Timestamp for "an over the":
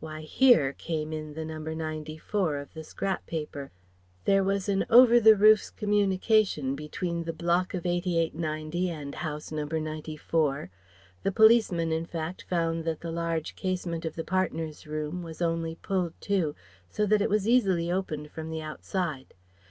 4.70-5.36